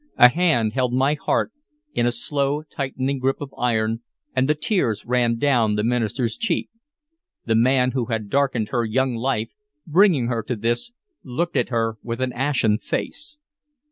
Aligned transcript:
A 0.17 0.29
hand 0.29 0.73
held 0.73 0.93
my 0.93 1.13
heart 1.13 1.51
in 1.93 2.07
a 2.07 2.11
slowly 2.11 2.65
tightening 2.71 3.19
grip 3.19 3.39
of 3.39 3.53
iron, 3.55 4.01
and 4.35 4.49
the 4.49 4.55
tears 4.55 5.05
ran 5.05 5.37
down 5.37 5.75
the 5.75 5.83
minister's 5.83 6.35
cheeks. 6.35 6.71
The 7.45 7.53
man 7.53 7.91
who 7.91 8.05
had 8.05 8.27
darkened 8.27 8.69
her 8.69 8.83
young 8.83 9.13
life, 9.13 9.49
bringing 9.85 10.25
her 10.25 10.41
to 10.41 10.55
this, 10.55 10.91
looked 11.21 11.55
at 11.55 11.69
her 11.69 11.97
with 12.01 12.19
an 12.19 12.33
ashen 12.33 12.79
face. 12.79 13.37